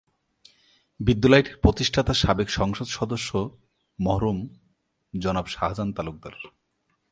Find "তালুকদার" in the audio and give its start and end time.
5.97-6.35